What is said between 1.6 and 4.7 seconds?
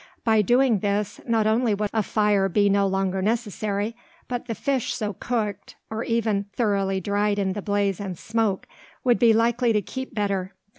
would a fire be no longer necessary, but the